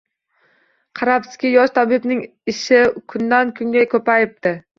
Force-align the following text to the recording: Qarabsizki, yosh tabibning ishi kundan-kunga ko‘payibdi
Qarabsizki, 0.99 1.47
yosh 1.55 1.75
tabibning 1.75 2.25
ishi 2.53 2.81
kundan-kunga 3.15 3.87
ko‘payibdi 3.95 4.57